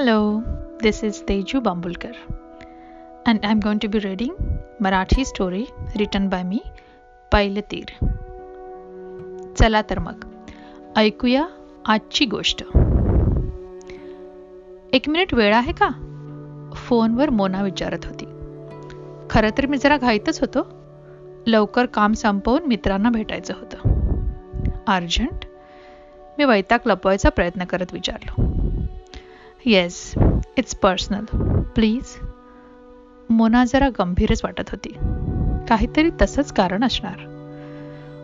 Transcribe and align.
Hello, 0.00 0.42
this 0.78 1.02
is 1.02 1.20
Teju 1.20 1.60
Bambulkar, 1.60 2.14
and 3.26 3.44
I'm 3.44 3.60
going 3.60 3.78
to 3.80 3.88
be 3.88 3.98
reading 3.98 4.34
Marathi 4.80 5.26
story 5.26 5.66
written 5.98 6.28
by 6.30 6.42
me, 6.42 6.60
पाहिलं 7.32 7.60
तीर 7.60 7.90
चला 9.58 9.82
तर 9.90 9.98
मग 9.98 10.24
ऐकूया 10.98 11.44
आजची 11.86 12.26
गोष्ट 12.26 12.62
एक 14.94 15.08
मिनिट 15.08 15.34
वेळ 15.34 15.54
आहे 15.54 15.72
का 15.82 15.88
फोनवर 16.76 17.30
मोना 17.30 17.62
विचारत 17.62 18.06
होती 18.06 18.26
खरं 19.30 19.58
तर 19.58 19.66
मी 19.66 19.78
जरा 19.78 19.96
घाईतच 19.96 20.40
होतो 20.40 20.66
लवकर 21.46 21.86
काम 21.86 22.12
संपवून 22.12 22.68
मित्रांना 22.68 23.10
भेटायचं 23.10 23.54
होतं 23.54 24.80
अर्जंट 24.88 25.44
मी 26.38 26.44
वैताग 26.44 26.88
लपवायचा 26.88 27.28
प्रयत्न 27.28 27.64
करत 27.64 27.92
विचारलो 27.92 28.49
yes 29.66 30.14
it's 30.58 30.74
personal 30.74 31.24
please 31.62 32.16
Mona 33.30 33.64
जरा 33.64 33.88
गंभीरच 33.88 34.40
वाटत 34.44 34.70
होती. 34.70 34.88
काहीतरी 35.68 36.10
तसंच 36.22 36.52
कारण 36.52 36.84
असणार. 36.84 37.18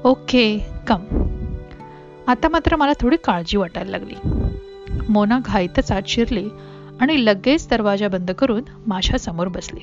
ओके 0.04 0.58
कम 0.86 1.04
आता 2.26 2.48
मात्र 2.48 2.76
मला 2.76 2.92
थोडी 3.00 3.16
काळजी 3.24 3.56
वाटायला 3.56 3.90
लागली. 3.90 4.14
मोना 5.08 5.38
घाईतच 5.44 5.92
आत 5.92 6.02
शिरली 6.06 6.48
आणि 7.00 7.24
लगेच 7.24 7.68
दरवाजा 7.70 8.08
बंद 8.08 8.30
करून 8.30 8.62
माझ्यासमोर 8.86 9.48
बसली. 9.48 9.80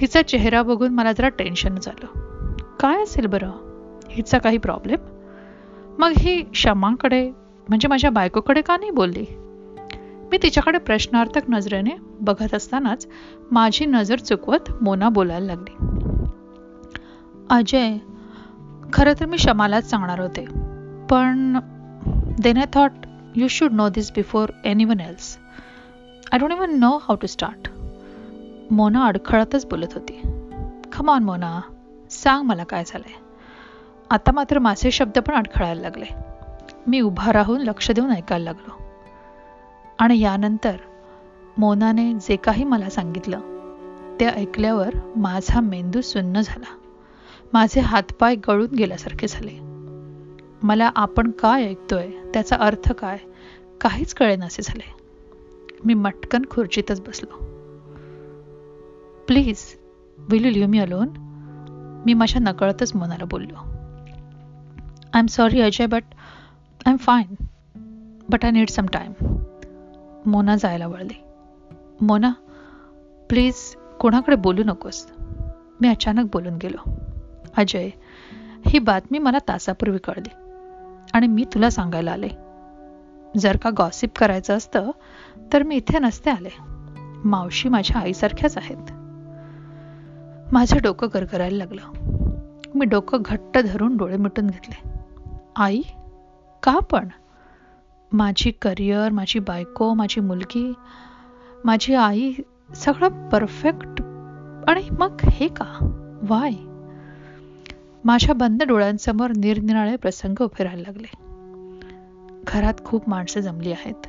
तिचा 0.00 0.22
चेहरा 0.22 0.62
बघून 0.62 0.94
मला 0.94 1.12
जरा 1.12 1.28
टेन्शन 1.28 1.74
झालं. 1.82 2.06
काय 2.80 3.02
असेल 3.02 3.26
बरं? 3.26 3.50
हिचा 4.10 4.38
काही 4.38 4.58
प्रॉब्लेम 4.58 4.98
मग 5.98 6.12
ही 6.18 6.42
क्षमाकडे 6.42 7.30
म्हणजे 7.68 7.88
माझ्या 7.88 8.10
बायकोकडे 8.10 8.60
का 8.60 8.76
नाही 8.76 8.90
बोलली? 8.90 9.24
मी 10.32 10.38
तिच्याकडे 10.42 10.78
प्रश्नार्थक 10.78 11.42
नजरेने 11.48 11.90
बघत 12.20 12.54
असतानाच 12.54 13.06
माझी 13.50 13.86
नजर 13.86 14.18
चुकवत 14.18 14.70
मोना 14.82 15.08
बोलायला 15.08 15.46
लागली. 15.46 15.74
अजय 17.50 17.96
खरं 18.92 19.12
तर 19.20 19.26
मी 19.26 19.38
शमालाच 19.38 19.90
सांगणार 19.90 20.20
होते 20.20 20.44
पण 21.10 21.58
then 22.42 22.56
I 22.56 22.64
thought 22.74 22.90
you 23.36 23.48
should 23.48 23.72
know 23.72 23.88
this 23.88 24.10
before 24.10 24.48
anyone 24.84 25.00
else 25.00 25.38
I 26.32 26.38
don't 26.38 26.52
even 26.52 26.78
know 26.78 26.96
how 26.96 27.16
to 27.16 27.26
start 27.26 27.68
Mona 28.70 29.04
अडखळतच 29.06 29.66
बोलत 29.66 29.94
होती. 29.94 30.20
खम 30.92 31.10
ऑन 31.10 31.24
मोना 31.24 31.60
सांग 32.10 32.42
मला 32.42 32.64
काय 32.64 32.84
झालंय. 32.86 33.14
आता 34.10 34.32
मात्र 34.32 34.58
माझे 34.58 34.90
शब्द 34.90 35.18
पण 35.18 35.34
अडखळायला 35.34 35.80
लागले. 35.80 36.06
मी 36.86 37.00
उभा 37.00 37.32
राहून 37.32 37.60
लक्ष 37.60 37.90
देऊन 37.90 38.10
ऐकायला 38.10 38.44
लागलो. 38.44 38.91
आणि 40.02 40.20
यानंतर 40.20 40.76
मोनाने 41.58 42.14
जे 42.14 42.36
काही 42.36 42.64
मला 42.64 42.90
सांगितलं 42.90 43.40
ते 44.20 44.26
ऐकल्यावर 44.26 44.94
माझा 45.16 45.60
मेंदू 45.60 46.00
सुन्न 46.00 46.40
झाला. 46.40 46.76
माझे 47.52 47.80
हातपाय 47.80 48.34
गळून 48.34 48.74
गेल्यासारखे 48.74 49.26
झाले. 49.26 49.58
मला 50.62 50.90
आपण 50.96 51.30
काय 51.30 51.64
ऐकतोय 51.64 52.10
त्याचा 52.34 52.56
अर्थ 52.56 52.92
काय 52.92 53.18
काहीच 53.80 54.14
कळेनासे 54.14 54.62
झाले. 54.62 54.94
मी 55.84 55.94
मटकन 55.94 56.42
खुर्चीतच 56.50 57.00
बसलो. 57.00 57.44
Please 59.28 59.58
will 60.18 60.44
you 60.44 60.50
leave 60.50 60.68
me 60.68 60.78
alone? 60.78 61.08
मी 62.06 62.14
माझ्या 62.14 62.42
नकळतच 62.42 62.96
मोनाला 62.96 63.24
बोललो. 63.24 63.56
I 65.14 65.18
am 65.18 65.26
sorry 65.26 65.60
Ajay 65.60 65.86
but 65.86 66.04
I 66.86 66.90
am 66.90 66.96
fine 66.96 67.34
but 68.28 68.44
I 68.44 68.50
need 68.50 68.68
some 68.68 68.86
time 68.86 69.12
Mona 70.26 70.56
जायला 70.56 70.86
वळली. 70.86 71.22
मोना 72.00 72.32
प्लीज 73.28 73.54
कोणाकडे 74.00 74.36
बोलू 74.36 74.62
नकोस. 74.64 75.06
मी 75.80 75.88
अचानक 75.88 76.30
बोलून 76.32 76.56
गेलो. 76.56 76.90
अजय 77.56 77.90
ही 78.66 78.78
बातमी 78.78 79.18
मला 79.18 79.38
तासापूर्वी 79.48 79.98
कळली 79.98 80.30
आणि 81.12 81.26
मी 81.26 81.44
तुला 81.44 81.70
सांगायला 81.70 82.12
आले. 82.12 82.28
जर 83.36 83.56
का 83.56 83.70
गॉसिप 83.76 84.10
करायचं 84.18 84.56
असतं 84.56 84.90
तर 85.52 85.62
मी 85.62 85.76
इथे 85.76 85.98
नसते 85.98 86.30
आले. 86.30 86.48
मावशी 87.24 87.68
माझ्या 87.68 88.00
आईसारख्याच 88.00 88.58
आहेत. 88.58 88.92
माझं 90.52 90.76
डोकं 90.82 91.08
गरगरायला 91.14 91.56
लागलं. 91.56 91.82
मी 92.74 92.84
डोकं 92.86 93.18
घट्ट 93.24 93.58
धरून 93.58 93.96
डोळे 93.96 94.16
मिटून 94.16 94.46
घेतले. 94.46 94.88
आई? 95.56 95.82
का 96.62 96.78
पण? 96.78 97.08
माझी 98.12 98.50
करिअर 98.50 99.10
माझी 99.10 99.38
बायको 99.38 99.94
माझी 99.94 100.20
मुलगी 100.20 100.72
माझी 101.64 101.94
आई 101.94 102.32
सगळं 102.74 103.28
परफेक्ट. 103.28 104.02
आणि 104.70 104.90
मग 104.98 105.16
हे 105.22 105.48
का? 105.48 105.98
वाय 106.22 106.52
माझ्या 108.04 108.34
बंद 108.34 108.62
डोळ्यांसमोर 108.62 109.30
निरनिराळे 109.36 109.96
प्रसंग 109.96 110.42
उभे 110.42 110.64
राहायला 110.64 110.82
लागले. 110.82 111.32
घरात 112.46 112.74
खूप 112.84 113.08
माणसं 113.08 113.40
जमली 113.40 113.72
आहेत. 113.72 114.06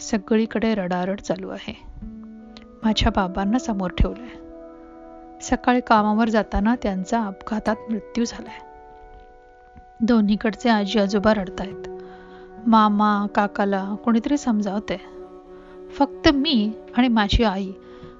सगळीकडे 0.00 0.74
रडारड 0.74 1.20
चालू 1.20 1.48
आहे. 1.48 1.82
माझ्या 2.82 3.12
बाबांना 3.16 3.58
समोर 3.58 3.90
ठेवलंय. 3.90 4.42
सकाळी 5.42 5.80
कामावर 5.80 6.28
जाताना 6.28 6.74
त्यांचा 6.82 7.24
अपघातात 7.24 7.76
मृत्यू 7.90 8.24
झालाय. 8.24 8.62
दोन्हीकडचे 10.00 10.68
आजी 10.68 10.98
आजोबा 10.98 11.34
रडतायत. 11.34 11.91
मामा 12.66 13.26
काकाला 13.26 13.94
कोणीतरी 14.04 14.38
समजावते. 14.38 15.00
फक्त 15.98 16.28
मी 16.28 16.72
आणि 16.96 17.08
माझी 17.08 17.44
आई 17.44 17.72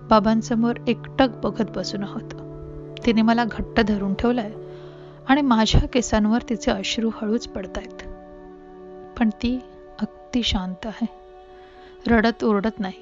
बाबांसमोर 0.03 0.75
एकटक 0.89 1.29
बघत 1.43 1.71
बसून 1.77 2.03
आहोत. 2.03 2.35
तिने 3.07 3.23
मला 3.23 3.45
घट्ट 3.45 3.81
धरून 3.81 4.15
ठेवलंय 4.15 4.53
आणि 5.29 5.41
माझ्या 5.41 5.89
केसांवर 5.89 6.43
तिचे 6.49 6.71
अश्रू 6.71 7.11
हळूच 7.15 7.49
पडतायत. 7.49 8.03
पण 9.19 9.31
ती 9.31 9.59
अगदी 10.01 10.43
शांत 10.43 10.87
आहे. 10.87 11.07
रडत 12.07 12.45
ओरडत 12.45 12.81
नाही. 12.81 12.95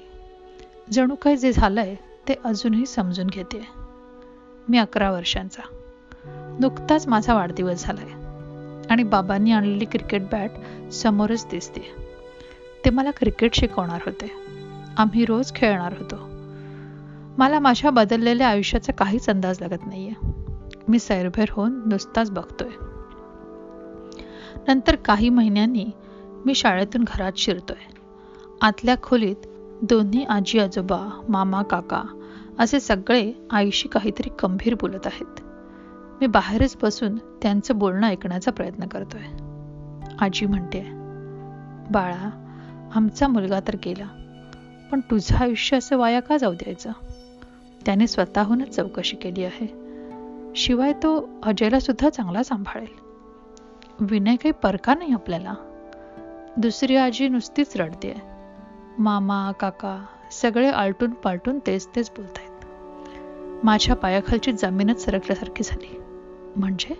जणू 0.91 1.15
काही 1.15 1.37
जे 1.37 1.51
झालंय 1.51 1.95
ते 2.27 2.35
अजूनही 2.43 2.85
समजून 2.85 3.27
घेते 3.27 3.67
मी 4.69 4.77
अकरा 4.77 5.11
वर्षांचा. 5.11 5.61
नुकताच 6.59 7.07
माझा 7.07 7.33
वाढदिवस 7.33 7.83
झालाय. 7.83 8.20
आणि 8.91 9.03
बाबांनी 9.03 9.51
आणलेली 9.51 9.85
क्रिकेट 9.85 10.21
बॅट 10.21 10.51
समोरच 10.91 11.47
दिसते 11.51 11.95
ते 12.85 12.89
मला 12.89 13.11
क्रिकेट 13.11 13.53
शिकवणार 13.53 13.99
होते. 14.05 14.31
आम्ही 14.97 15.25
रोज 15.25 15.53
खेळणार 15.55 15.93
होतो. 15.93 16.15
मला 17.37 17.59
माझ्या 17.59 17.91
बदललेल्या 17.91 18.47
आयुष्याचा 18.47 18.93
काहीच 18.93 19.29
अंदाज 19.29 19.61
लागत 19.61 19.87
नाहीये. 19.87 20.13
मी 20.87 20.99
सैरभैर 20.99 21.47
होऊन 21.51 21.81
नुसताच 21.85 22.31
बघतोय. 22.31 22.69
नंतर 24.67 24.95
काही 24.95 25.29
महिन्यांनी 25.29 25.85
मी 26.45 26.55
शाळेतून 26.55 27.03
घरात 27.03 27.31
शिरतोय. 27.37 27.91
आतल्या 28.61 28.95
खोलीत 29.03 29.47
दोन्ही 29.81 30.23
आजी 30.23 30.59
आजोबा 30.59 31.21
मामा 31.29 31.63
काका 31.63 32.03
असे 32.59 32.79
सगळे 32.79 33.33
आईशी 33.51 33.87
काहीतरी 33.87 34.29
गंभीर 34.43 34.73
बोलत 34.73 35.07
आहेत. 35.07 35.40
मी 36.21 36.27
बाहेरच 36.27 36.77
बसून 36.81 37.17
त्यांचं 37.17 37.77
बोलणं 37.77 38.07
ऐकण्याचा 38.07 38.51
प्रयत्न 38.51 38.87
करतोय. 38.87 39.21
आजी 40.19 40.45
म्हणते 40.45 40.81
बाळा 41.91 42.29
आमचा 42.95 43.27
मुलगा 43.27 43.59
तर 43.59 43.75
गेला 43.85 44.05
पण 44.91 44.99
तुझं 44.99 45.35
आयुष्य 45.35 45.77
असं 45.77 45.97
वाया 45.97 46.19
का 46.19 46.37
जाऊ 46.37 46.53
द्यायचं? 46.53 46.91
त्याने 47.85 48.07
स्वतःहूनच 48.07 48.69
चौकशी 48.69 49.15
केली 49.15 49.43
आहे. 49.43 49.67
शिवाय 50.55 50.93
तो 50.93 51.29
अजयला 51.43 51.79
सुद्धा 51.79 52.09
चांगला 52.09 52.43
सांभाळेल. 52.43 52.99
विनय 53.99 54.35
काही 54.35 54.51
परका 54.51 54.93
नाही 54.93 55.13
आपल्याला. 55.13 55.53
दुसरी 56.57 56.95
आजी 56.95 57.27
नुसतीच 57.27 57.77
रडते 57.77 58.21
मामा 58.99 59.51
काका 59.51 60.05
सगळे 60.31 60.69
आलटून 60.69 61.11
पालटून 61.11 61.59
तेच 61.67 61.87
तेच 61.95 62.11
बोलतायत. 62.17 62.65
माझ्या 63.65 63.95
पायाखालची 63.95 64.51
जमीनच 64.51 65.05
सरकल्यासारखी 65.05 65.63
झाली. 65.63 66.00
म्हणजे? 66.55 66.95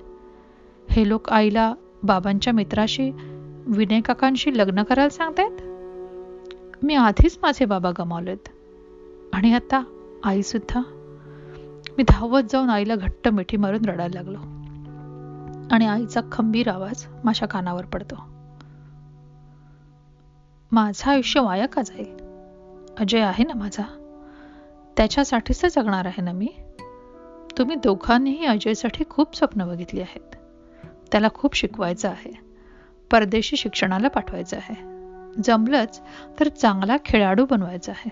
हे 0.89 1.09
लोक 1.09 1.29
आईला 1.29 1.73
बाबांच्या 2.03 2.53
मित्राशी 2.53 3.11
विनयकाकांशी 3.67 4.57
लग्न 4.57 4.83
करायला 4.83 5.09
सांगतायत? 5.09 5.61
मी 6.83 6.95
आधीच 6.95 7.39
माझे 7.41 7.65
बाबा 7.65 7.91
गमावलेत. 7.99 8.49
आणि 9.33 9.53
आता 9.53 9.83
आई 10.23 10.41
सुद्धा 10.41 10.79
मी 11.97 12.03
धावत 12.09 12.41
जाऊन 12.49 12.69
आईला 12.69 12.95
घट्ट 12.95 13.27
मिठी 13.27 13.57
मारून 13.57 13.85
रडायला 13.85 14.21
लागलो. 14.21 14.37
आणि 15.71 15.85
आईचा 15.85 16.21
खंबीर 16.31 16.69
आवाज 16.69 17.05
माझ्या 17.23 17.47
कानावर 17.47 17.85
पडतो. 17.85 18.15
माझं 20.71 21.11
आयुष्य 21.11 21.39
वाया 21.39 21.65
का 21.65 21.81
जाईल? 21.81 22.15
अजय 22.97 23.19
आहे 23.19 23.43
ना 23.43 23.53
माझा? 23.53 23.83
त्याच्यासाठीच 24.97 25.65
जगणार 25.75 26.05
आहे 26.05 26.21
ना 26.21 26.31
मी? 26.31 26.47
तुम्ही 27.57 27.75
दोघांनीही 27.75 28.45
अजयसाठी 28.45 29.03
खूप 29.09 29.35
स्वप्न 29.35 29.67
बघितली 29.67 30.01
आहेत. 30.01 30.35
त्याला 31.11 31.27
खूप 31.33 31.55
शिकवायचं 31.55 32.09
आहे. 32.09 32.33
परदेशी 33.11 33.57
शिक्षणाला 33.57 34.07
पाठवायचं 34.07 34.57
आहे. 34.57 34.91
जमलंच 35.43 36.01
तर 36.39 36.47
चांगला 36.47 36.97
खेळाडू 37.05 37.45
बनवायचा 37.45 37.91
आहे. 37.91 38.11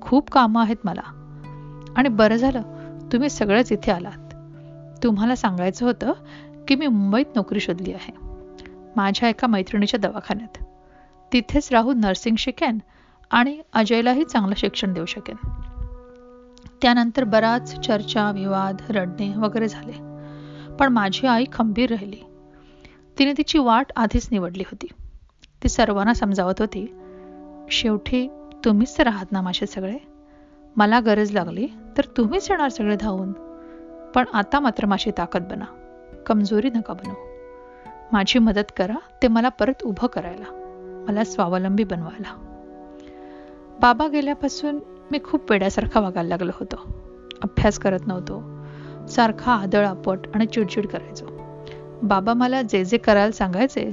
खूप 0.00 0.30
कामं 0.30 0.62
आहेत 0.62 0.76
मला. 0.84 1.00
आणि 1.96 2.08
बरं 2.08 2.36
झालं 2.36 2.62
तुम्ही 3.12 3.30
सगळेच 3.30 3.72
इथे 3.72 3.92
आलात. 3.92 4.34
तुम्हाला 5.04 5.36
सांगायचं 5.36 5.86
होतं 5.86 6.12
की 6.68 6.74
मी 6.74 6.86
मुंबईत 6.86 7.36
नोकरी 7.36 7.60
शोधली 7.60 7.92
आहे. 7.92 8.12
माझ्या 8.96 9.28
एका 9.28 9.46
मैत्रिणीच्या 9.46 10.00
दवाखान्यात. 10.00 10.64
तिथेच 11.32 11.68
राहून 11.72 12.00
नर्सिंग 12.00 12.36
शिकेन 12.36 12.78
आणि 13.30 13.60
अजयलाही 13.72 14.24
चांगलं 14.24 14.54
शिक्षण 14.54 14.92
देऊ 14.92 15.04
शकेन. 15.04 15.59
त्यानंतर 16.82 17.24
बराच 17.24 17.86
चर्चा 17.86 18.30
विवाद 18.30 18.76
रडणे 18.90 19.34
वगैरे 19.36 19.68
झाले. 19.68 19.92
पण 20.76 20.92
माझी 20.92 21.26
आई 21.26 21.44
खंबीर 21.52 21.90
राहिली. 21.90 22.20
तिने 23.18 23.32
तिची 23.32 23.58
वाट 23.58 23.86
आधीच 23.96 24.28
निवडली 24.30 24.62
होती. 24.66 24.86
ती 25.62 25.68
सर्वांना 25.68 26.14
समजावत 26.14 26.54
होती 26.58 26.94
शेवटी 27.70 28.28
तुम्हीच 28.64 28.98
तर 28.98 29.06
आहात 29.06 29.26
ना 29.32 29.40
माझे 29.40 29.66
सगळे? 29.66 29.98
मला 30.76 31.00
गरज 31.00 31.32
लागली 31.32 31.68
तर 31.96 32.04
तुम्हीच 32.16 32.50
येणार 32.50 32.68
सगळे 32.68 32.96
धावून. 32.96 33.32
पण 34.14 34.24
आता 34.34 34.60
मात्र 34.60 34.86
माझी 34.86 35.10
ताकद 35.10 35.42
बना. 35.42 35.64
कमजोरी 36.26 36.70
नका 36.70 36.92
बनू. 36.92 37.14
माझी 38.12 38.38
मदत 38.38 38.72
करा 38.76 38.96
ते 39.22 39.28
मला 39.28 39.48
परत 39.48 39.82
उभं 39.82 40.06
करायला. 40.06 40.56
मला 41.08 41.24
स्वावलंबी 41.24 41.84
बनवायला. 41.84 42.46
बाबा 43.80 44.08
गेल्यापासून 44.08 44.78
मी 45.10 45.18
खूप 45.24 45.50
वेड्यासारखा 45.50 46.00
वागायला 46.00 46.28
लागलो 46.28 46.50
होतो. 46.54 46.76
अभ्यास 47.42 47.78
करत 47.78 48.06
नव्हतो. 48.06 48.42
सारखा 49.06 49.52
आदळ 49.52 49.86
आपट 49.86 50.18
आणि 50.34 50.46
चिडचिड 50.46 50.86
करायचो. 50.86 51.26
बाबा 52.02 52.34
मला 52.34 52.62
जे 52.62 52.84
जे 52.84 52.98
करायला 52.98 53.32
सांगायचे 53.32 53.92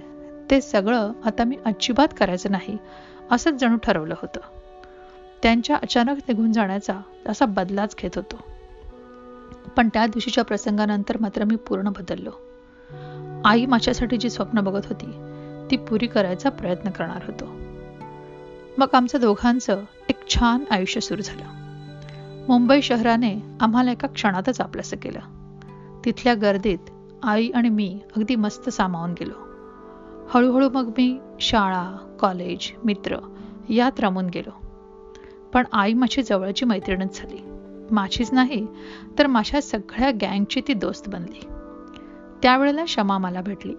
ते 0.52 0.62
सगळं 0.62 1.12
आता 1.26 1.44
मी 1.44 1.58
अजिबात 1.66 2.08
करायचं 2.20 2.52
नाही 2.52 2.78
असंच 3.32 3.62
जणू 3.62 3.78
ठरवलं 3.78 4.16
होतं. 4.18 4.40
त्यांच्या 5.44 5.76
अचानक 5.76 6.18
निघून 6.28 6.52
जाण्याचा 6.52 7.00
असा 7.26 7.46
बदलाच 7.46 7.96
घेत 8.02 8.10
होतो. 8.16 8.44
पण 9.78 9.90
त्या 9.90 10.06
दिवशीच्या 10.06 10.44
प्रसंगानंतर 10.44 11.18
मात्र 11.20 11.44
मी 11.44 11.56
पूर्ण 11.56 11.90
बदललो. 11.90 12.32
आई 13.46 13.66
माझ्यासाठी 13.66 14.18
जी 14.18 14.30
स्वप्न 14.30 14.60
बघत 14.60 14.86
होती 14.86 15.34
ती 15.72 15.78
पुरी 15.78 16.08
करायचा 16.08 16.50
प्रयत्न 16.50 16.90
करणार 16.90 17.22
होतो. 17.28 17.46
मग 18.78 18.88
आमचं 18.94 19.22
दोघांचं 19.22 19.84
छान 20.30 20.64
आयुष्य 20.72 21.00
सुरू 21.00 21.22
झालं. 21.22 21.44
मुंबई 22.48 22.82
शहराने 22.82 23.40
आम्हाला 23.62 23.92
एका 23.92 24.08
क्षणातच 24.08 24.62
आपलंसं 24.62 24.98
केलं. 24.98 25.20
तिथल्या 26.06 26.34
गर्दीत 26.34 26.78
आई 27.24 27.50
आणि 27.50 27.70
मी 27.70 28.00
अगदी 28.16 28.36
मस्त 28.36 28.70
सामावून 28.70 29.12
गेलो. 29.12 29.48
हळूहळू 30.30 30.70
मग 30.70 30.88
मी 30.88 31.20
शाळा 31.40 32.16
कॉलेज 32.20 32.72
मित्र 32.84 33.18
यात 33.70 34.00
रमून 34.00 34.28
गेलो. 34.28 34.52
पण 35.54 35.64
आई 35.74 35.94
माझी 35.94 36.24
जवळची 36.24 36.66
मैत्रीणच 36.66 37.22
झाली. 37.22 37.42
माझीच 37.92 38.34
नाही 38.34 38.68
तर 39.20 39.28
माझ्या 39.28 39.62
सगळ्या 39.62 40.12
गँगची 40.12 40.62
ती 40.68 40.74
दोस्त 40.74 41.10
बनली. 41.10 41.48
त्यावेळेला 42.42 42.84
क्षमा 42.84 43.18
मला 43.18 43.42
भेटली 43.42 43.76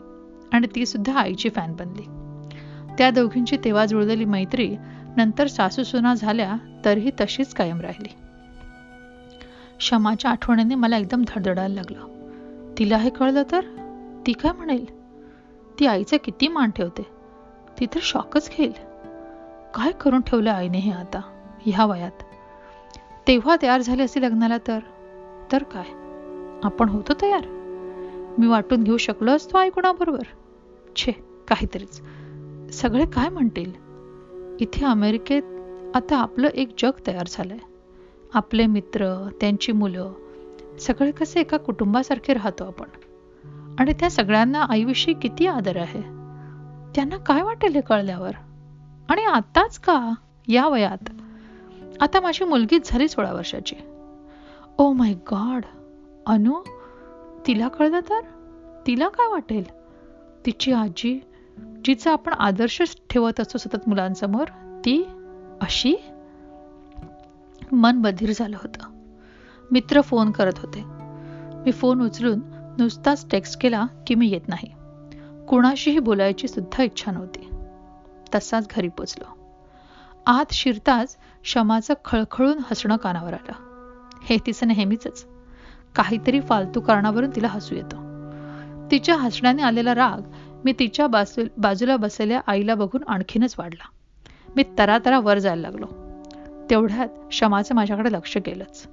आणि 0.53 0.67
ती 0.75 0.87
सुद्धा 0.87 1.21
आईची 1.21 1.49
फॅन 1.49 1.73
बनली. 1.73 2.03
त्या 2.99 3.11
दोघींची 3.11 3.57
तेव्हा 3.65 3.87
जुळलेली 3.87 4.25
मैत्री 4.25 4.77
नंतर 5.19 5.47
सासूसुना 5.47 6.15
झाल्या 6.15 6.57
तरीही 6.85 7.11
तशीच 7.21 7.55
कायम 7.55 7.81
राहिली. 7.81 8.09
क्षमाच्या 9.79 10.31
आठवणीने 10.31 10.75
मला 10.75 10.97
एकदम 10.97 11.23
धडधडायला 11.29 11.75
लागलं. 11.75 12.07
तिला 12.79 12.97
हे 12.97 13.11
कळलं 13.11 13.43
तर? 13.43 13.61
ती 14.27 14.33
काय 14.33 14.53
म्हणेल? 14.53 14.85
ती 15.79 15.87
आईचं 15.87 16.17
किती 16.25 16.49
मान 16.49 16.71
ठेवते? 16.71 17.03
ती 17.81 17.87
तर 17.87 17.99
शॉकच 18.03 18.51
घेईल. 18.59 18.73
काय 19.75 19.93
करून 19.93 20.21
ठेवलं 20.21 20.51
आईने 20.51 20.79
हे 20.79 20.93
आता 20.93 21.21
ह्या 21.67 21.85
वयात? 21.85 22.23
तेव्हा 23.27 23.57
तयार 23.63 23.81
झाले 23.81 24.03
असे 24.03 24.23
लग्नाला 24.23 24.59
तर? 24.67 24.79
तर 25.53 25.63
काय? 25.63 25.85
आपण 26.63 26.89
होतो 26.89 27.13
तयार? 27.23 27.47
मी 28.39 28.47
वाटून 28.47 28.83
घेऊ 28.83 28.97
शकलो 28.97 29.31
असतो 29.31 29.59
आई 29.59 29.71
कुणाबरोबर? 29.71 30.23
छे 30.97 31.13
काहीतरीच. 31.49 32.03
सगळे 32.73 33.07
काय 33.07 33.29
म्हणतील? 33.29 33.88
इथे 34.61 34.87
अमेरिकेत 34.87 35.43
आता 35.95 36.17
आपलं 36.17 36.49
एक 36.49 36.69
जग 36.79 36.91
तयार 37.07 37.27
झालंय. 37.31 37.59
आपले 38.35 38.67
मित्र 38.67 39.29
त्यांची 39.41 39.73
मुलं 39.73 40.13
सगळे 40.81 41.11
कसे 41.11 41.41
एका 41.41 41.57
कुटुंबासारखे 41.57 42.33
राहतो 42.33 42.65
आपण. 42.65 42.87
आणि 43.79 43.93
त्या 43.93 44.11
सगळ्यांना 44.11 44.63
आईविषयी 44.63 45.15
किती 45.15 45.47
आदर 45.47 45.77
आहे? 45.77 46.03
त्यांना 46.95 47.17
काय 47.17 47.43
वाटेल 47.43 47.75
हे 47.75 47.81
कळल्यावर? 47.81 48.31
आणि 49.09 49.25
आताच 49.25 49.79
का? 49.79 50.15
या 50.49 50.69
वयात. 50.69 51.11
आता 52.01 52.21
माझी 52.21 52.45
मुलगीच 52.45 52.93
झाली 52.93 53.09
सोळा 53.09 53.33
वर्षाची. 53.33 53.77
ओ 54.79 54.93
माय 54.93 55.15
गॉड 55.15 55.63
अनु 56.27 56.53
तिला 57.47 57.69
कळलं 57.69 58.01
तर? 58.01 58.21
तिला 58.87 59.09
काय 59.09 59.29
वाटेल? 59.29 59.65
तिची 60.47 60.73
आजी 60.73 61.21
जिचा 61.85 62.13
आपण 62.13 62.33
आदर्श 62.33 62.83
ठेवत 63.11 63.41
असतो 63.41 63.59
सतत 63.59 63.89
मुलांसमोर 63.89 64.45
ती 64.85 65.03
अशी 65.61 65.95
मन 67.73 68.03
बधीर 68.03 68.33
झालं 68.37 68.57
होतं. 68.57 69.01
मित्र 69.71 70.01
फोन 70.01 70.31
करत 70.31 70.53
होते. 70.57 70.83
मी 71.65 71.73
फोन 71.73 72.03
उचलून 72.03 72.41
नुसताच 72.79 73.27
टेक्स्ट 73.31 73.63
केला 73.63 73.87
की 74.07 74.15
मी 74.15 74.29
येत 74.29 74.49
नाही. 74.49 74.75
कुणाशीही 75.47 75.99
बोलायची 75.99 76.49
सुद्धा 76.49 76.83
इच्छा 76.83 77.13
नव्हती. 77.13 77.51
तसाच 78.35 78.69
घरी 78.77 78.89
पोचलो. 78.89 79.39
आत 80.27 80.45
शिरताच 80.51 81.17
क्षमाचं 81.43 81.95
खळखळून 82.05 82.59
हसणं 82.59 82.97
कानावर 82.97 83.35
आलं. 83.35 83.53
हे 84.23 84.37
तिचं 84.47 84.69
नेहमीच 84.69 85.27
काहीतरी 85.95 86.41
फालतू 86.41 86.81
कारणावरून 86.81 87.31
तिला 87.37 87.49
हसू 87.49 87.75
येतं. 87.75 88.09
तिच्या 88.91 89.17
हसण्याने 89.17 89.63
आलेला 89.63 89.95
राग 89.95 90.21
मी 90.65 90.73
तिच्या 90.79 91.07
बाजू 91.07 91.43
बाजूला 91.57 91.97
बसलेल्या 91.97 92.41
आईला 92.47 92.75
बघून 92.75 93.03
आणखीनच 93.09 93.55
वाढला. 93.59 93.89
मी 94.57 94.65
तरातरा 94.79 95.21
वर 95.21 95.39
जायला 95.39 95.63
लागलो. 95.63 95.87
तेवढ्यात 96.71 97.09
क्षमाचं 97.31 97.75
माझ्याकडे 97.75 98.13
लक्ष 98.13 98.39
गेलंच. 98.39 98.89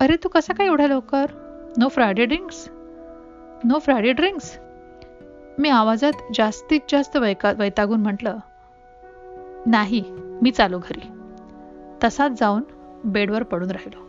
अरे 0.00 0.16
तू 0.24 0.28
कसा 0.28 0.54
काय 0.54 0.66
एवढ्या 0.66 0.88
लवकर? 0.88 1.26
No 1.78 1.88
Friday 1.88 2.24
drinks 2.24 2.68
no 3.64 3.78
Friday 3.78 4.12
drinks 4.12 4.58
मी 5.58 5.68
आवाजात 5.68 6.12
जास्तीत 6.34 6.80
जास्त 6.88 7.16
वैका 7.16 7.52
वैतागून 7.58 8.00
म्हटलं 8.00 8.36
नाही 9.66 10.04
मी 10.42 10.50
चालू 10.50 10.78
घरी. 10.78 11.08
तसाच 12.04 12.40
जाऊन 12.40 12.62
बेडवर 13.04 13.42
पडून 13.42 13.70
राहिलो. 13.70 14.08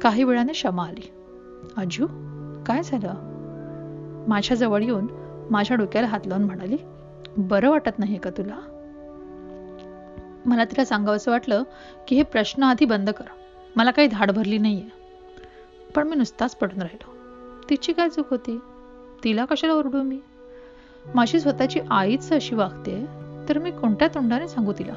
काही 0.00 0.24
वेळाने 0.24 0.52
क्षमा 0.52 0.86
आली. 0.86 1.12
अजू 1.76 2.06
काय 2.66 2.82
झालं? 2.82 3.14
माझ्याजवळ 4.28 4.82
येऊन 4.82 5.21
माझ्या 5.50 5.76
डोक्याला 5.76 6.08
हात 6.08 6.20
लावून 6.26 6.44
म्हणाली 6.44 6.76
बरं 7.36 7.70
वाटत 7.70 7.98
नाही 7.98 8.18
का 8.18 8.30
तुला? 8.30 8.68
मला 10.46 10.64
तिला 10.64 10.84
सांगावंसं 10.84 11.30
वाटलं 11.30 11.62
की 12.08 12.16
हे 12.16 12.22
प्रश्न 12.22 12.62
आधी 12.62 12.84
बंद 12.84 13.10
कर. 13.10 13.24
मला 13.76 13.90
काही 13.90 14.08
धाड 14.08 14.30
भरली 14.30 14.58
नाहीये. 14.58 14.84
पण 15.94 16.08
मी 16.08 16.16
नुसताच 16.16 16.56
पडून 16.56 16.82
राहिलो. 16.82 17.14
तिची 17.70 17.92
काय 17.92 18.08
चूक 18.08 18.30
होती? 18.30 18.58
तिला 19.24 19.44
कशाला 19.44 19.72
ओरडू 19.72 20.02
मी? 20.02 20.20
माझी 21.14 21.40
स्वतःची 21.40 21.80
आईच 21.90 22.32
अशी 22.32 22.54
वागते 22.54 23.06
तर 23.48 23.58
मी 23.58 23.70
कोणत्या 23.70 24.08
तोंडाने 24.08 24.48
सांगू 24.48 24.72
तिला? 24.72 24.94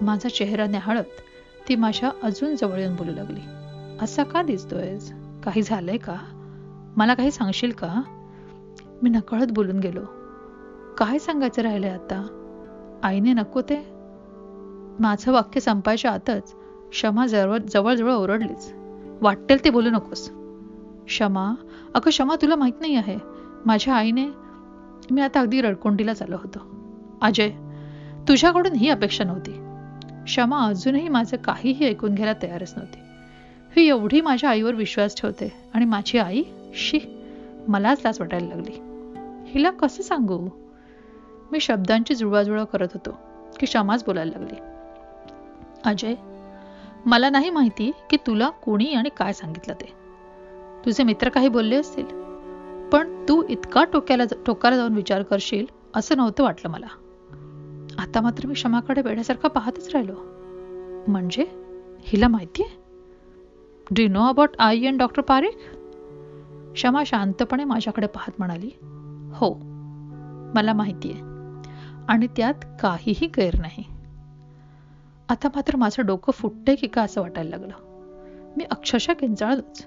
माझा 0.00 0.28
चेहरा 0.28 0.66
न्याहाळत 0.66 1.04
ती 1.68 1.76
माझ्या 1.76 2.10
अजून 2.22 2.56
जवळ 2.56 2.78
येऊन 2.78 2.96
बोलू 2.96 3.12
लागली. 3.12 3.40
असा 4.00 4.22
का 4.24 4.42
दिसतोय 4.42 4.98
काही 5.44 5.62
झालंय 5.62 5.96
का? 5.96 6.16
मला 6.96 7.14
काही 7.14 7.30
सांगशील 7.30 7.70
का? 7.70 8.02
मी 9.02 9.10
नकळत 9.10 9.46
बोलून 9.50 9.78
गेलो. 9.78 10.00
काय 10.98 11.18
सांगायचं 11.18 11.62
राहिलंय 11.62 11.90
आता? 11.90 12.42
आईने 13.02 13.32
नको 13.32 13.60
ते. 13.60 13.86
माझं 15.00 15.32
वाक्य 15.32 15.60
संपायच्या 15.60 16.10
आतच 16.10 16.54
क्षमा 16.90 17.26
जवळ 17.26 17.58
जवळजवळ 17.58 18.12
ओरडलीच. 18.12 18.72
वाटेल 19.22 19.64
ते 19.64 19.70
बोलू 19.70 19.90
नकोस. 19.90 20.30
क्षमा? 21.06 21.54
अगं 21.94 22.08
क्षमा 22.08 22.34
तुला 22.42 22.56
माहीत 22.56 22.72
नाही 22.80 22.96
आहे. 22.96 23.18
माझ्या 23.66 23.94
आईने 23.94 24.26
मी 25.10 25.20
आता 25.20 25.40
अगदी 25.40 25.60
रडकोंडीला 25.60 26.14
चाललो 26.14 26.36
होतो. 26.36 26.58
अजय 27.22 27.50
तुझ्याकडून 28.28 28.72
ही 28.72 28.88
अपेक्षा 28.88 29.24
नव्हती. 29.24 29.52
क्षमा 30.24 30.58
अजूनही 30.60 31.08
माझं 31.08 31.36
काहीही 31.36 31.86
ऐकून 31.86 32.14
घ्यायला 32.14 32.46
तयारच 32.46 32.74
नव्हती. 32.76 32.98
ही 33.76 33.88
एवढी 33.88 34.20
माझ्या 34.20 34.50
आईवर 34.50 34.74
विश्वास 34.74 35.20
ठेवते 35.20 35.52
आणि 35.74 35.84
माझी 35.84 36.18
आई? 36.18 36.42
शी 36.74 36.98
मलाच 37.68 38.00
लाच 38.04 38.20
वाटायला 38.20 38.48
लागली. 38.48 38.85
हिला 39.46 39.70
कसं 39.70 40.02
सांगू? 40.02 40.48
मी 41.52 41.60
शब्दांची 41.60 42.14
जुळवाजुळव 42.14 42.64
करत 42.64 42.88
होतो 42.94 43.10
की 43.60 43.66
क्षमाच 43.66 44.04
बोलायला 44.04 44.38
लागली. 44.38 44.56
अजय 45.84 46.14
मला 47.06 47.30
नाही 47.30 47.50
माहिती 47.50 47.90
की 48.10 48.16
तुला 48.16 48.48
कोणी 48.48 48.94
आणि 48.94 49.08
काय 49.08 49.32
सांगितलं 49.32 49.74
ते. 49.74 49.92
तुझे 50.84 51.02
मित्र 51.02 51.28
काही 51.28 51.48
बोलले 51.48 51.76
असतील 51.76 52.06
पण 52.88 53.24
तू 53.28 53.42
इतका 53.48 53.84
टोक्याला 53.84 54.22
टोकाला 54.46 54.76
जाऊन 54.76 54.94
विचार 54.94 55.22
करशील 55.22 55.66
असं 55.94 56.16
नव्हतं 56.16 56.44
वाटलं 56.44 56.70
मला. 56.70 56.86
आता 57.98 58.20
मात्र 58.20 58.46
मी 58.46 58.54
क्षमाकडे 58.54 59.02
वेड्यासारखा 59.02 59.48
पाहतच 59.48 59.88
राहिलो. 59.94 60.14
म्हणजे? 61.08 61.46
हिला 62.00 62.28
माहितीये 62.28 62.68
डू 63.90 64.12
नो 64.12 64.28
अबाउट 64.28 64.50
आई 64.58 64.86
अँड 64.86 64.98
डॉक्टर 64.98 65.22
पारेख 65.22 65.74
क्षमा 66.74 67.02
शांतपणे 67.06 67.64
माझ्याकडे 67.64 68.06
पाहत 68.06 68.32
म्हणाली. 68.38 68.70
हो 69.36 69.54
मला 70.54 70.72
माहिती 70.72 71.12
आहे. 71.12 71.20
आणि 72.08 72.26
त्यात 72.26 72.54
काहीही 72.82 73.26
गैर 73.26 73.58
नाही. 73.58 73.84
आता 75.28 75.48
मात्र 75.54 75.76
माझं 75.76 76.06
डोकं 76.06 76.32
फुटतंय 76.32 76.74
की 76.74 76.86
का 76.86 77.02
असं 77.02 77.20
वाटायला 77.20 77.50
लागलं? 77.50 77.74
मी 78.56 78.64
अक्षरशः 78.64 79.12
किंचाळलोच 79.12 79.86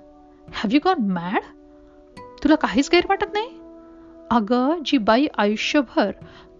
हॅव 0.53 0.69
यू 0.71 0.79
गॉन 0.83 1.11
मॅड 1.11 1.39
तुला 2.43 2.55
काहीच 2.55 2.89
गैर 2.93 3.03
वाटत 3.09 3.25
नाही? 3.33 3.47
अगं 4.31 4.79
जी 4.85 4.97
बाई 4.97 5.27
आयुष्यभर 5.37 6.11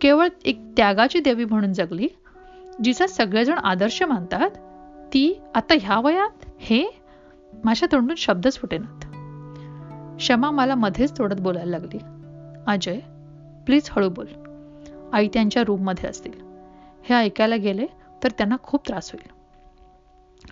केवळ 0.01 0.27
एक 0.45 0.61
त्यागाची 0.77 1.19
देवी 1.19 1.45
म्हणून 1.45 1.73
जगली 1.73 2.07
जिचा 2.83 3.07
सगळेजण 3.07 3.57
आदर्श 3.57 4.03
मानतात 4.03 4.49
ती 5.13 5.41
आता 5.55 5.73
ह्या 5.81 5.99
वयात? 5.99 6.45
हे? 6.59 6.85
माझ्या 7.63 7.89
तोंडून 7.91 8.15
शब्दच 8.15 8.57
फुटेनात. 8.57 9.05
क्षमा 10.17 10.51
मला 10.51 10.75
मध्येच 10.75 11.17
तोडत 11.17 11.41
बोलायला 11.41 11.71
लागली. 11.71 11.97
अजय 12.69 12.99
प्लीज 13.65 13.89
हळू 13.91 14.09
बोल. 14.09 14.27
आई 15.13 15.27
त्यांच्या 15.27 15.63
रूममध्ये 15.67 16.09
असतील. 16.09 16.31
हे 17.03 17.15
ऐकायला 17.15 17.55
गेले 17.55 17.85
तर 18.23 18.31
त्यांना 18.31 18.55
खूप 18.63 18.87
त्रास 18.87 19.11
होईल. 19.13 19.31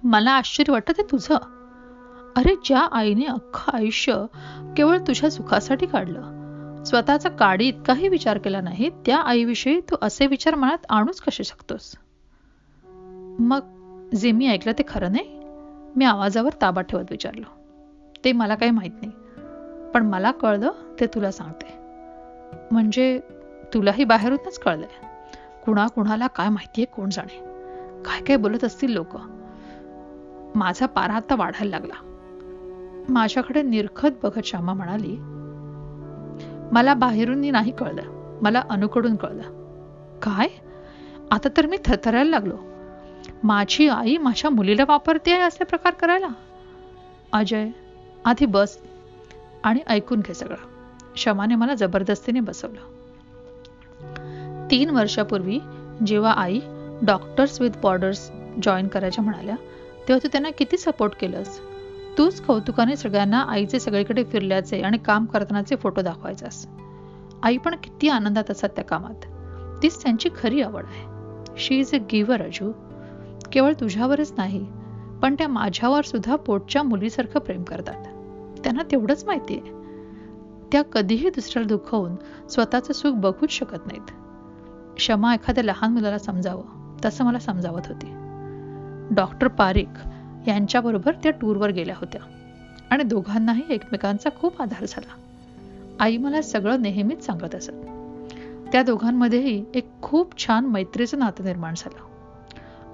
मला 0.03 0.31
आश्चर्य 0.31 0.71
वाटतं 0.71 0.93
ते 0.97 1.01
तुझं. 1.01 1.35
अरे 2.35 2.55
ज्या 2.65 2.79
आईने 2.79 3.25
अख्खं 3.25 3.77
आयुष्य 3.77 4.25
केवळ 4.77 4.97
तुझ्या 4.97 5.31
सुखासाठी 5.31 5.85
काढलं. 5.85 6.37
स्वतःचा 6.83 7.29
काडी 7.29 7.67
इतकाही 7.67 8.07
विचार 8.07 8.37
केला 8.37 8.61
नाही 8.61 8.89
त्या 8.89 9.17
आईविषयी 9.17 9.79
तू 9.79 9.95
असे 10.01 10.27
विचार 10.27 10.55
मनात 10.55 10.85
आणूच 10.89 11.19
कसे 11.19 11.43
शकतोस? 11.43 11.95
मग 13.39 13.59
जे 14.15 14.31
मी 14.31 14.47
ऐकलं 14.47 14.71
ते 14.71 14.83
खरं 14.87 15.11
नाही? 15.11 15.39
मी 15.95 16.05
आवाजावर 16.05 16.49
ताबा 16.61 16.81
ठेवत 16.81 17.05
विचारलो. 17.11 17.59
ते 18.25 18.31
मला 18.31 18.55
काही 18.55 18.71
माहीत 18.71 18.91
नाही. 19.01 19.11
पण 19.91 20.05
मला 20.05 20.31
कळलं 20.31 20.71
ते 20.99 21.05
तुला 21.05 21.31
सांगते. 21.31 21.86
म्हणजे 22.71 23.19
तुलाही 23.73 24.03
बाहेरूनच 24.03 24.59
कळलंय. 24.59 25.05
कुणा 25.65 25.87
कुणाला 25.87 26.27
काय 26.27 26.49
माहितीये 26.49 26.85
कोण 26.85 27.09
जाणे. 27.09 27.39
काय 28.03 28.21
काय 28.21 28.37
बोलत 28.37 28.63
असतील 28.63 28.91
लोक. 28.91 29.17
माझा 30.55 30.85
पारा 30.85 31.13
आता 31.13 31.35
वाढायला 31.35 31.79
लागला. 31.79 31.93
माझ्याकडे 33.09 33.61
निरखत 33.61 34.09
बघत 34.23 34.45
श्यामा 34.45 34.73
म्हणाली 34.73 35.17
मला 36.71 36.93
बाहेरून 36.93 37.51
नाही 37.51 37.71
कळलं. 37.71 38.01
मला 38.41 38.63
अनुकडून 38.69 39.15
कळलं. 39.15 39.41
काय? 40.19 40.47
आता 41.31 41.49
तर 41.57 41.65
मी 41.65 41.77
थरथरायला 41.85 42.29
लागलो. 42.29 42.57
माझी 43.43 43.87
आई 43.87 44.17
माझ्या 44.17 44.49
मुलीला 44.51 44.83
वापरते 44.87 45.31
आहे 45.31 45.41
असे 45.41 45.63
प्रकार 45.63 45.93
करायला? 45.93 46.27
अजय 47.33 47.69
आधी 48.25 48.45
बस 48.45 48.77
आणि 49.63 49.79
ऐकून 49.87 50.19
घे 50.19 50.33
सगळं. 50.33 50.76
शमाने 51.17 51.55
मला 51.55 51.73
जबरदस्तीने 51.73 52.39
बसवलं. 52.39 52.95
तीन 54.71 54.89
वर्षापूर्वी 54.89 55.59
जेव्हा 56.05 56.31
आई 56.31 56.59
डॉक्टर्स 57.01 57.61
विथ 57.61 57.69
बॉर्डर्स 57.83 58.31
जॉईन 58.63 58.87
करायच्या 58.87 59.23
म्हणाल्या 59.23 59.55
तेव्हा 60.07 60.23
तू 60.23 60.27
त्यांना 60.31 60.49
किती 60.49 60.77
सपोर्ट 60.77 61.13
केलंस? 61.19 61.59
तूच 62.17 62.41
कौतुकाने 62.41 62.95
सगळ्यांना 62.95 63.41
आईचे 63.41 63.79
सगळीकडे 63.79 64.23
फिरल्याचे 64.23 64.81
आणि 64.81 64.97
काम 64.97 65.25
करतानाचे 65.25 65.75
फोटो 65.75 66.01
दाखवायचास. 66.01 66.67
आई 67.43 67.57
पण 67.57 67.75
किती 67.75 68.09
आनंदात 68.09 68.51
असतात 68.51 68.69
त्या 68.69 68.83
कामात. 68.83 69.25
तीच 69.83 70.03
त्यांची 70.03 70.29
खरी 70.41 70.61
आवड 70.61 70.83
आहे. 70.83 71.05
शी 71.57 71.79
इज 71.79 71.93
अ 71.93 71.97
गिव्हर 72.11 72.41
अजू 72.41 72.71
केवळ 73.51 73.73
तुझ्यावरच 73.73 74.33
नाही 74.37 74.65
पण 75.21 75.35
त्या 75.35 75.47
माझ्यावर 75.47 76.01
सुद्धा 76.01 76.35
पोटच्या 76.35 76.83
मुलीसारखं 76.83 77.39
प्रेम 77.39 77.63
करतात. 77.63 78.03
त्यांना 78.63 78.83
तेवढंच 78.91 79.23
माहिती 79.25 79.59
आहे 79.59 79.76
त्या 80.71 80.81
कधीही 80.81 81.29
दुसऱ्याला 81.29 81.67
दुखवून 81.67 82.15
स्वतःचं 82.49 82.93
सुख 82.93 83.13
बघूच 83.13 83.49
शकत 83.49 83.87
नाहीत. 83.87 84.11
क्षमा 84.95 85.33
एखाद्या 85.33 85.63
लहान 85.63 85.93
मुलाला 85.93 86.17
समजावं 86.17 86.97
तसं 87.05 87.25
मला 87.25 87.39
समजावत 87.39 87.81
होती. 87.87 88.07
डॉक्टर 89.15 89.47
पारिक 89.47 89.89
यांच्याबरोबर 90.47 91.11
त्या 91.11 91.31
टूरवर 91.31 91.69
गेल्या 91.69 91.95
होत्या 91.97 92.21
आणि 92.91 93.03
दोघांनाही 93.03 93.63
एकमेकांचा 93.69 94.29
खूप 94.39 94.61
आधार 94.61 94.85
झाला. 94.87 95.13
आई 95.99 96.17
मला 96.17 96.41
सगळं 96.41 96.81
नेहमीच 96.81 97.25
सांगत 97.25 97.55
असत. 97.55 97.71
त्या 98.71 98.83
दोघांमध्येही 98.83 99.65
एक 99.73 99.89
खूप 100.01 100.47
छान 100.47 100.65
मैत्रीचं 100.65 101.19
नातं 101.19 101.43
निर्माण 101.43 101.73
झालं. 101.77 101.99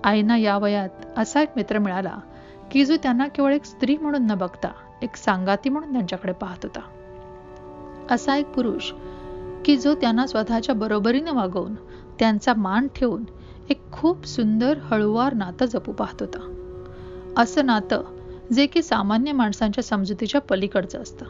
आईना 0.03 0.37
या 0.37 0.57
वयात 0.57 0.89
असा 1.17 1.41
एक 1.41 1.49
मित्र 1.55 1.79
मिळाला 1.79 2.17
की 2.71 2.85
जो 2.85 2.95
त्यांना 3.03 3.27
केवळ 3.27 3.53
एक 3.53 3.65
स्त्री 3.65 3.97
म्हणून 3.97 4.27
न 4.27 4.35
बघता 4.35 4.71
एक 5.01 5.15
सांगाती 5.15 5.69
म्हणून 5.69 5.93
त्यांच्याकडे 5.93 6.31
पाहत 6.31 6.57
होता. 6.63 6.79
असा 8.11 8.35
एक 8.35 8.45
पुरुष 8.45 8.91
की 9.65 9.77
जो 9.77 9.95
त्यांना 9.95 10.27
स्वतःच्या 10.27 10.75
बरोबरीने 10.75 11.31
वागवून 11.31 11.75
त्यांचा 12.19 12.53
मान 12.57 12.87
ठेवून 12.95 13.23
एक 13.69 13.91
खूप 13.91 14.25
सुंदर 14.25 14.77
हळुवार 14.83 15.33
नातं 15.33 15.65
जपू 15.65 15.91
पाहत 15.91 16.21
होता. 16.21 16.49
असं 17.37 17.65
नातं 17.65 18.01
जे 18.53 18.65
की 18.65 18.83
सामान्य 18.83 19.31
माणसांच्या 19.31 19.83
समजुतीच्या 19.83 20.41
पलीकडचं 20.41 21.01
असतं. 21.01 21.25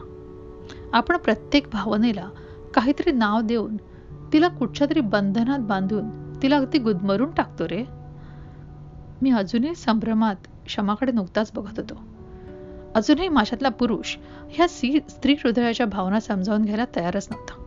आपण 0.92 1.16
प्रत्येक 1.16 1.66
भावनेला 1.72 2.28
काहीतरी 2.74 3.12
नाव 3.12 3.40
देऊन 3.40 3.76
तिला 4.32 4.48
कुठच्या 4.48 4.86
तरी 4.90 5.00
बंधनात 5.00 5.58
बांधून 5.58 6.34
तिला 6.42 6.56
अगदी 6.56 6.78
गुदमरून 6.78 7.30
टाकतो 7.30 7.64
रे. 7.64 7.84
मी 9.22 9.30
अजूनही 9.30 9.74
संभ्रमात 9.74 10.36
क्षमाकडे 10.66 11.12
नुकताच 11.12 11.52
बघत 11.54 11.78
होतो. 11.78 12.13
अजूनही 12.94 13.28
माझ्यातला 13.28 13.68
पुरुष 13.68 14.16
ह्या 14.50 14.68
स्त्री 14.68 15.32
हृदयाच्या 15.32 15.86
भावना 15.86 16.20
समजावून 16.20 16.62
घ्यायला 16.62 16.84
तयारच 16.96 17.28
नव्हता. 17.30 17.60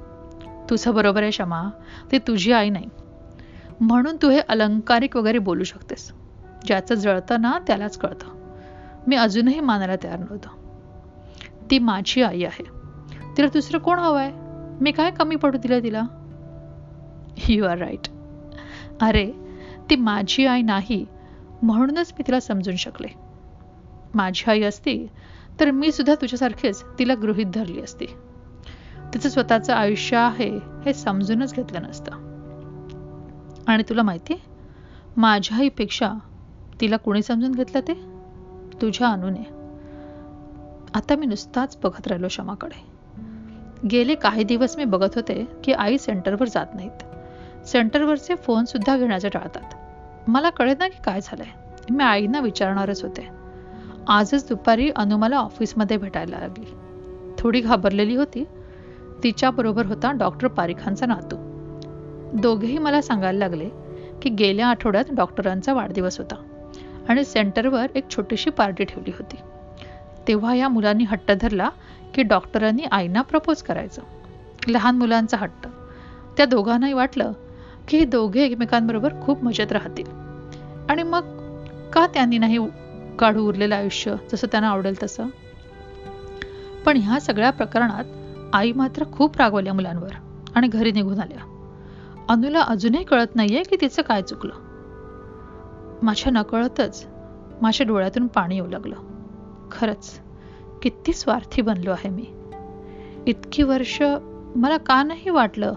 तुझं 0.70 0.96
बरोबर 0.96 1.22
आहे 1.22 1.32
क्षमा 1.32 1.70
ती 2.12 2.18
तुझी 2.18 2.52
आई 2.52 2.70
नाही. 2.70 2.86
म्हणून 3.82 4.18
तू 4.22 4.30
हे 4.30 4.40
अलंकारिक 4.40 5.18
वगैरे 5.18 5.38
बोलू 5.38 5.64
शकतेस. 5.64 6.12
ज्याचं 6.66 6.96
जळतं 6.96 7.42
ना 7.42 7.60
त्यालाच 7.68 7.98
कळतं. 7.98 8.28
मी 9.08 9.16
अजूनही 9.16 9.60
मानायला 9.60 9.96
तयार 9.96 10.20
नव्हतो. 10.20 10.50
ती 11.72 11.80
माझी 11.80 12.22
आई 12.22 12.44
आहे. 12.44 12.64
तिला 13.38 13.48
दुसरं 13.48 13.80
कोण 13.80 14.00
हवं 14.00 14.20
आहे 14.20 14.32
मी 14.82 14.92
काय 14.92 15.12
कमी 15.12 15.36
पडू 15.36 15.58
दिलं 15.58 15.84
तिला? 15.84 16.02
यू 17.48 17.66
आर 17.66 17.78
राईट 17.78 18.08
अरे 19.02 19.32
ती 19.90 19.96
माझी 19.96 20.46
आई 20.46 20.62
नाही 20.62 21.06
म्हणूनच 21.62 22.14
मी 22.14 22.24
तिला 22.28 22.40
समजून 22.40 22.76
शकले. 22.76 23.27
माझी 24.18 24.52
आई 24.52 24.62
असती 24.62 25.08
तर 25.60 25.72
मी 25.72 25.92
सुद्धा 25.92 26.16
तुझ्यासारखेच 26.16 26.84
तिला 27.00 27.14
गृहित 27.16 27.46
धरली 27.54 27.82
असती. 27.82 28.06
तिचं 29.14 29.30
स्वतःचं 29.30 29.74
आयुष्य 29.74 30.18
आहे 30.18 30.60
हे 30.86 30.94
समजूनच 30.94 31.54
घेतलं 31.54 31.82
नसतं. 31.82 32.12
आणि 33.68 33.84
तुला 33.90 34.02
माहिती 34.02 34.42
माझ्या 35.18 35.58
आईपेक्षा 35.58 36.12
तिला 36.82 36.98
कोणी 36.98 37.22
समजून 37.22 37.52
घेतलं 37.52 37.80
ते? 37.80 37.94
तुझ्या 38.82 39.08
अनुने. 39.08 39.44
आता 40.96 41.16
मी 41.16 41.26
नुसताच 41.26 41.78
बघत 41.84 42.08
राहिलो 42.08 42.28
क्षमाकडे 42.28 42.86
गेले 43.88 44.16
काही 44.16 44.44
दिवस 44.44 44.78
मी 44.78 44.86
बघत 44.86 45.16
होते 45.16 45.48
की 45.64 45.72
आई 45.72 45.98
सेंटरवर 45.98 46.48
जात 46.48 46.76
नाहीत. 46.76 47.04
सेंटरवरचे 47.68 48.36
फोन 48.36 48.66
सुद्धा 48.66 48.98
घेण्याचे 48.98 49.30
टाळतात. 49.30 49.74
मला 50.30 50.50
कळत 50.50 50.76
ना 50.80 50.88
की 50.88 50.98
काय 51.06 51.20
झालंय. 51.24 51.48
मी 51.90 52.04
आईना 52.04 52.40
विचारणारच 52.40 53.04
होते. 53.04 53.37
आजच 54.08 54.48
दुपारी 54.50 54.90
अनु 54.96 55.18
मला 55.18 55.38
ऑफिसमध्ये 55.38 55.98
भेटायला 55.98 56.40
लागली. 56.40 56.66
थोडी 57.38 57.62
घाबरलेली 57.62 58.16
होती. 58.16 58.44
तिच्याबरोबर 59.24 59.86
होता 59.86 60.12
डॉक्टर 60.12 60.48
पारिखांचा 60.48 61.06
नातू. 61.06 61.36
दोघेही 62.34 62.78
मला 62.78 63.02
सांगायला 63.02 63.40
लागले 63.40 63.70
की 64.22 64.30
गेल्या 64.30 64.68
आठवड्यात 64.68 65.06
डॉक्टरांचा 65.12 65.74
वाढदिवस 65.74 66.18
होता 66.18 66.36
आणि 67.10 67.26
सेंटरवर 67.26 67.88
एक 67.96 68.10
छोटीशी 68.10 68.50
पार्टी 68.50 68.84
ठेवली 68.84 69.12
होती. 69.20 69.36
तेव्हा 70.28 70.56
या 70.56 70.70
मुलांनी 70.70 71.04
हट्ट 71.04 71.32
धरला 71.42 71.70
की 72.14 72.24
डॉक्टरांनी 72.24 72.84
आईना 72.84 73.22
प्रपोज 73.22 73.62
करायचं. 73.62 74.02
लहान 74.68 74.98
मुलांचा 74.98 75.38
हट्ट. 75.38 75.68
त्या 76.38 76.46
दोघांनाही 76.46 76.94
वाटलं 76.94 77.32
की 77.88 77.98
हे 77.98 78.06
दोघे 78.06 78.44
एकमेकांबरोबर 78.44 79.14
खूप 79.22 79.44
मजेत 79.44 79.72
राहतील. 79.72 80.06
आणि 80.90 81.04
मग 81.04 81.22
का 81.94 82.08
त्यांनी 82.08 82.38
नाही 82.38 82.58
काढू 83.20 83.48
उरलेलं 83.48 83.76
आयुष्य 83.76 84.16
जसं 84.32 84.48
त्यांना 84.48 84.70
आवडेल 84.70 85.04
तसं. 85.04 85.28
पण 86.86 86.98
ह्या 86.98 87.20
सगळ्या 87.20 87.50
प्रकरणात 87.50 88.06
आई 88.54 88.72
मात्र 88.72 89.04
खूप 89.12 89.38
रागवल्या 89.38 89.74
मुलांवर 89.74 90.10
आणि 90.56 90.68
घरी 90.68 90.92
निघून 90.92 91.20
आल्या. 91.20 91.54
अनुला 92.30 92.62
अजूनही 92.62 93.04
कळत 93.04 93.36
नाहीये 93.36 93.64
की 93.64 93.76
तिचं 93.82 94.02
काय 94.02 94.22
चुकलं. 94.22 94.54
माझ्या 96.02 96.32
नकळतच 96.32 97.08
माझ्या 97.62 97.88
डोळ्यातून 97.88 98.28
पाणी 98.28 98.56
येऊ 98.56 98.68
लागलं. 98.68 98.96
खरंच 99.72 100.20
किती 100.82 101.14
स्वार्थी 101.14 101.62
बनलो 101.62 101.92
आहे 101.92 102.10
मी. 102.10 102.26
इतकी 103.28 103.64
वर्ष 103.64 104.04
मला 104.56 104.78
का 104.78 105.04
नाही 105.04 105.30
वाटलं 105.30 105.74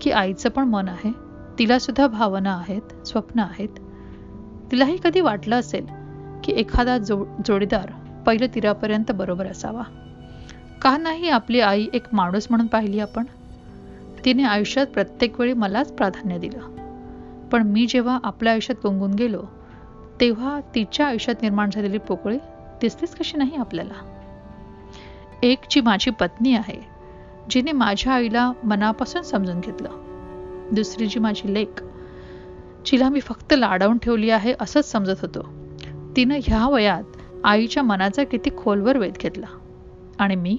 की 0.00 0.10
आईचं 0.10 0.48
पण 0.48 0.68
मन 0.68 0.88
आहे 0.88 1.12
तिला 1.58 1.78
सुद्धा 1.78 2.06
भावना 2.06 2.56
आहेत 2.56 3.06
स्वप्न 3.06 3.40
आहेत. 3.40 3.68
तिलाही 4.72 4.98
कधी 5.04 5.20
वाटलं 5.20 5.56
असेल 5.56 5.97
की 6.44 6.52
एखादा 6.52 6.98
जो 6.98 7.24
जोडीदार 7.46 7.90
पहिल्या 8.26 8.48
तिरापर्यंत 8.54 9.12
बरोबर 9.12 9.46
असावा. 9.46 9.82
का 10.82 10.96
नाही 10.96 11.28
आपली 11.28 11.60
आई 11.60 11.86
एक 11.92 12.02
माणूस 12.12 12.46
म्हणून 12.50 12.66
पाहिली 12.66 13.00
आपण? 13.00 13.24
तिने 14.24 14.42
आयुष्यात 14.42 14.86
प्रत्येक 14.86 15.40
वेळी 15.40 15.52
मलाच 15.52 15.92
प्राधान्य 15.92 16.38
दिलं. 16.38 16.60
पण 17.48 17.62
मी 17.62 17.86
जेव्हा 17.86 18.18
आपल्या 18.24 18.52
आयुष्यात 18.52 18.86
गुंगून 18.86 19.14
गेलो 19.14 19.42
तेव्हा 20.20 20.60
तिच्या 20.74 21.06
आयुष्यात 21.06 21.42
निर्माण 21.42 21.70
झालेली 21.70 21.98
पोकळी 21.98 22.38
दिसतेच 22.80 23.14
कशी 23.14 23.36
नाही 23.36 23.56
आपल्याला? 23.56 24.24
एक 25.42 25.58
जी 25.70 25.80
माझी 25.80 26.10
पत्नी 26.10 26.54
आहे 26.54 26.80
जिने 27.50 27.72
माझ्या 27.72 28.12
आईला 28.12 28.52
मनापासून 28.64 29.22
समजून 29.22 29.60
घेतलं. 29.60 29.88
दुसरी 30.72 31.06
जी 31.06 31.20
माझी 31.20 31.54
लेख 31.54 31.82
जिला 32.86 33.08
मी 33.08 33.20
फक्त 33.20 33.52
लाडावून 33.52 33.98
ठेवली 33.98 34.30
आहे 34.30 34.54
असंच 34.60 34.90
समजत 34.90 35.20
होतो. 35.22 35.57
तिनं 36.16 36.38
ह्या 36.44 36.68
वयात 36.68 37.02
आईच्या 37.44 37.82
मनाचा 37.82 38.24
किती 38.24 38.50
खोलवर 38.56 38.98
वेध 38.98 39.14
घेतला. 39.14 39.46
आणि 40.18 40.36
मी? 40.36 40.58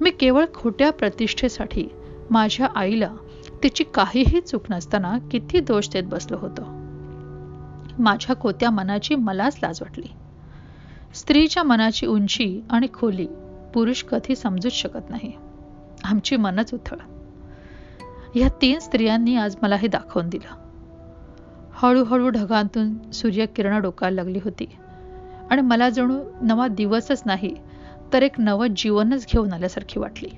मी 0.00 0.10
केवळ 0.10 0.44
खोट्या 0.54 0.90
प्रतिष्ठेसाठी 0.90 1.88
माझ्या 2.30 2.68
आईला 2.74 3.14
तिची 3.62 3.84
काहीही 3.84 4.40
चूक 4.40 4.62
नसताना 4.70 5.18
किती 5.30 5.60
दोष 5.60 5.88
देत 5.88 6.02
बसलो 6.02 6.36
होतो. 6.36 6.62
माझ्या 7.98 8.36
खोत्या 8.36 8.70
मनाची 8.70 9.14
मलाच 9.14 9.58
लाज 9.62 9.78
वाटली. 9.82 10.06
स्त्रीच्या 11.14 11.62
मनाची 11.62 12.06
उंची 12.06 12.60
आणि 12.70 12.86
खोली 12.94 13.26
पुरुष 13.74 14.02
कधी 14.02 14.36
समजूच 14.36 14.72
शकत 14.72 15.10
नाही. 15.10 15.32
आमची 16.04 16.36
मनच 16.36 16.74
उथळ. 16.74 16.96
या 18.34 18.48
तीन 18.62 18.78
स्त्रियांनी 18.78 19.36
आज 19.36 19.56
मला 19.62 19.76
हे 19.76 19.88
दाखवून 19.88 20.28
दिलं. 20.28 20.61
हळूहळू 21.82 22.28
ढगांतून 22.28 23.10
सूर्यकिरण 23.10 23.80
डोकायला 23.80 24.14
लागली 24.14 24.38
होती. 24.44 24.66
आणि 25.50 25.62
मला 25.62 25.88
जणू 25.88 26.24
नवा 26.42 26.68
दिवसच 26.68 27.22
नाही 27.26 27.54
तर 28.12 28.22
एक 28.22 28.40
नवं 28.40 28.66
जीवनच 28.76 29.26
घेऊन 29.32 29.52
आल्यासारखी 29.52 30.00
वाटली. 30.00 30.28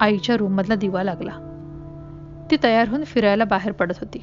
आईच्या 0.00 0.36
रूममधला 0.36 0.74
दिवा 0.74 1.02
लागला. 1.02 1.48
ती 2.50 2.56
तयार 2.62 2.88
होऊन 2.88 3.04
फिरायला 3.04 3.44
बाहेर 3.44 3.72
पडत 3.72 3.94
होती. 4.00 4.18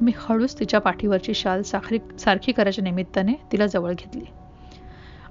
मी 0.00 0.12
हळूच 0.16 0.58
तिच्या 0.58 0.80
पाठीवरची 0.80 1.34
शाल 1.34 1.62
साखरी 1.62 1.98
सारखी 2.18 2.52
करायच्या 2.52 2.84
निमित्ताने 2.84 3.32
तिला 3.52 3.66
जवळ 3.66 3.92
घेतली. 3.92 4.24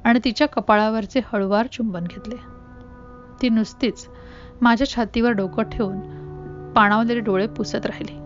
आणि 0.03 0.19
तिच्या 0.23 0.47
कपाळावरचे 0.47 1.21
हळुवार 1.33 1.67
चुंबन 1.71 2.03
घेतले. 2.03 2.35
ती 3.41 3.49
नुसतीच 3.49 4.07
माझ्या 4.61 4.87
छातीवर 4.87 5.31
डोकं 5.31 5.63
ठेवून 5.63 5.99
पाणावलेले 6.73 7.19
डोळे 7.19 7.47
पुसत 7.47 7.85
राहिली. 7.85 8.20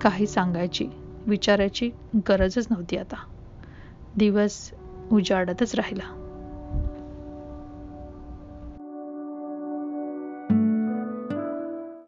काही 0.00 0.26
सांगायची 0.26 0.88
विचारायची 1.26 1.90
गरजच 2.28 2.66
नव्हती 2.70 2.96
आता. 2.96 3.16
दिवस 4.14 4.70
उजाडतच 5.10 5.74
राहिला. 5.74 6.19